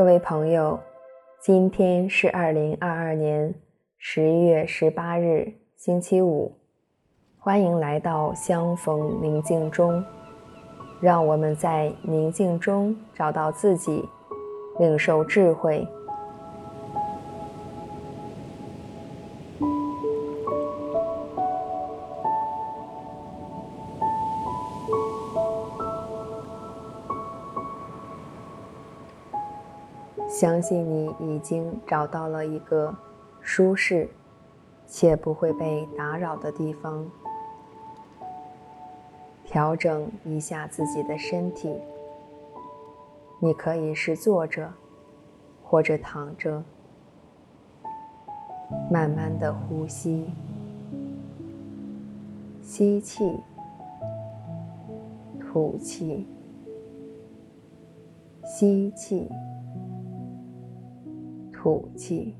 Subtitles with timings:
[0.00, 0.80] 各位朋友，
[1.42, 3.54] 今天是二零二二年
[3.98, 6.56] 十一月十八日，星期五。
[7.38, 10.02] 欢迎来到相逢宁静中，
[11.02, 14.08] 让我们在宁静中找到自己，
[14.78, 15.86] 领受智慧。
[30.40, 32.96] 相信你已经找到了一个
[33.42, 34.08] 舒适
[34.86, 37.06] 且不会被打扰的地方。
[39.44, 41.78] 调整一下自己的身体，
[43.38, 44.72] 你可以是坐着
[45.62, 46.64] 或者躺着，
[48.90, 50.30] 慢慢的呼吸，
[52.62, 53.38] 吸气，
[55.38, 56.26] 吐气，
[58.42, 59.28] 吸气。
[61.62, 62.34] 吐气，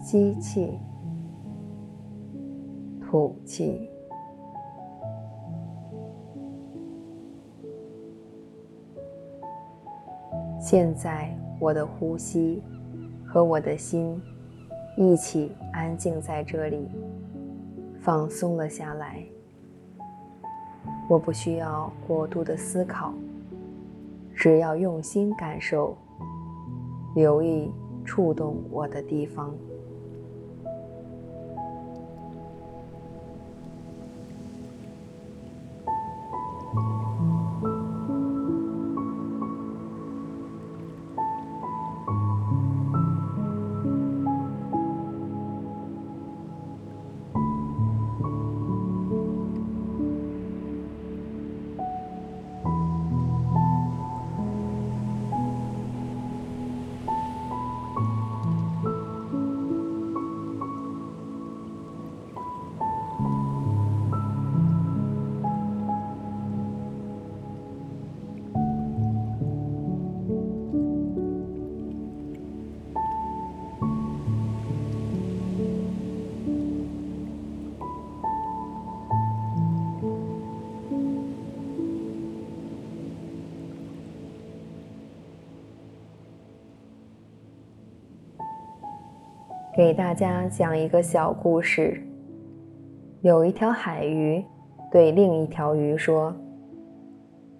[0.00, 0.78] 吸气，
[3.00, 3.90] 吐气。
[10.60, 12.62] 现在，我的呼吸
[13.26, 14.22] 和我的心
[14.96, 16.88] 一起安静在这里，
[18.00, 19.20] 放松了下来。
[21.08, 23.12] 我不需要过度的思考，
[24.32, 25.98] 只要用心感受。
[27.14, 27.70] 留意
[28.04, 29.54] 触动我的地方。
[89.80, 91.98] 给大家讲一个小故事。
[93.22, 94.44] 有一条海鱼
[94.92, 96.36] 对另一条鱼说：“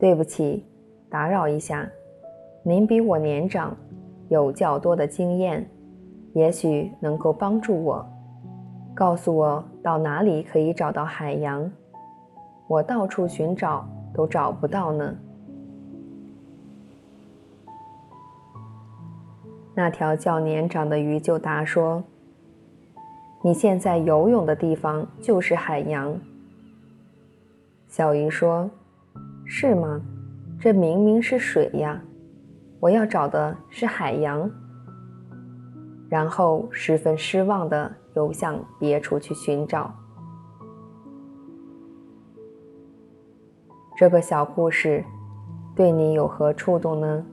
[0.00, 0.66] 对不起，
[1.08, 1.88] 打扰一下，
[2.64, 3.76] 您比我年长，
[4.30, 5.64] 有较多的经验，
[6.32, 8.04] 也许能够帮助我，
[8.96, 11.70] 告诉我到哪里可以找到海洋。
[12.66, 15.16] 我到处寻找都找不到呢。”
[19.78, 22.02] 那条较年长的鱼就答说
[23.44, 26.18] ：“你现在游泳的地方就是海洋。”
[27.86, 28.68] 小鱼说
[29.46, 30.02] ：“是吗？
[30.58, 32.02] 这明明是水呀！
[32.80, 34.50] 我要找的是海洋。”
[36.10, 39.94] 然后十分失望地游向别处去寻找。
[43.96, 45.04] 这个小故事
[45.76, 47.24] 对你有何触动呢？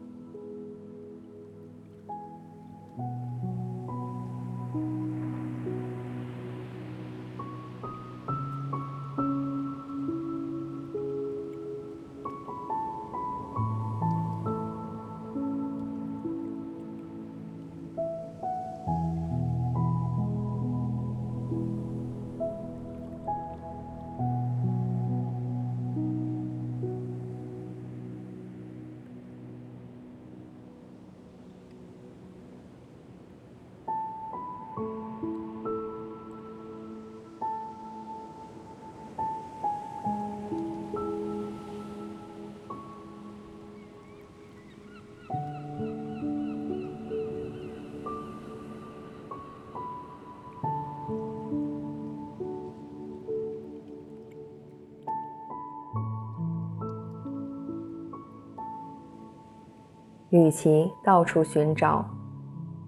[60.35, 62.05] 与其到处寻找，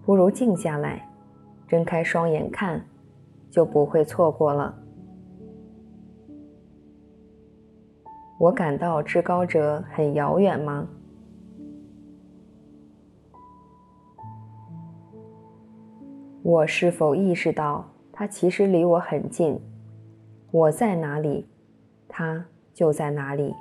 [0.05, 1.09] 不如静下来，
[1.65, 2.85] 睁开双眼看，
[3.49, 4.77] 就不会错过了。
[8.37, 10.85] 我感到至高者很遥远吗？
[16.43, 19.57] 我是否意识到他其实离我很近？
[20.51, 21.47] 我在哪里，
[22.09, 23.55] 他就在哪里。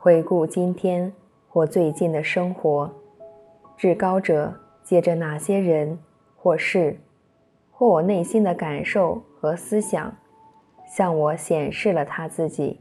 [0.00, 1.12] 回顾今天
[1.48, 2.88] 或最近的生活，
[3.76, 4.54] 至高者
[4.84, 5.98] 借着哪些人
[6.36, 7.00] 或事，
[7.72, 10.16] 或我内心的感受和思想，
[10.86, 12.80] 向我显示了他自己。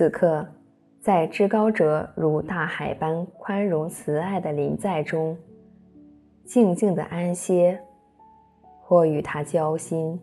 [0.00, 0.48] 此刻，
[0.98, 5.36] 在至高者如大海般宽容慈爱的临在中，
[6.42, 7.78] 静静的安歇，
[8.80, 10.18] 或与他交心。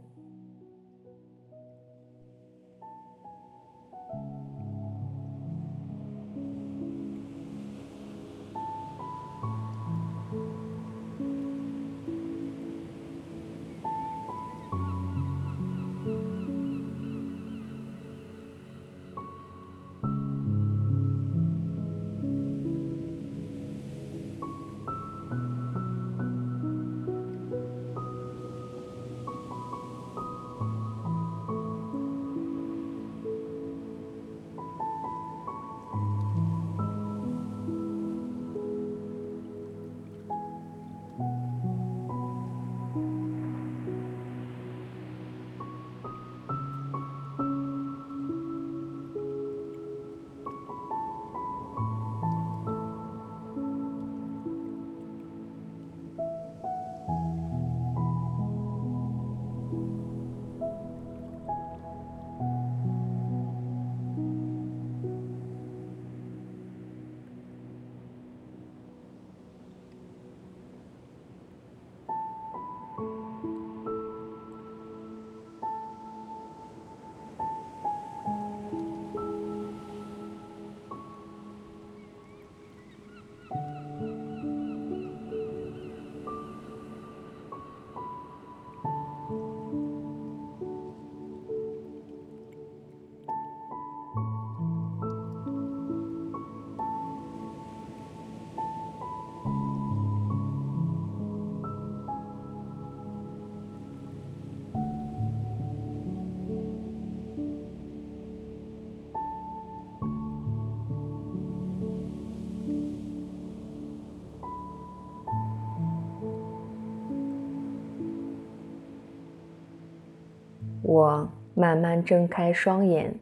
[120.88, 123.14] 我慢慢睁开双眼，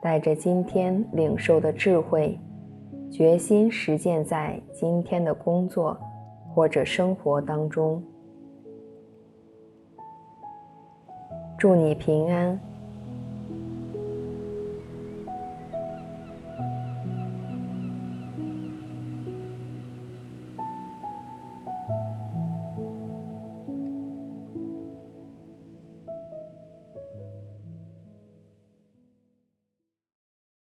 [0.00, 2.40] 带着今天领受的智慧，
[3.10, 5.94] 决心实践在今天的工作
[6.54, 8.02] 或者生活当中。
[11.58, 12.58] 祝你平安。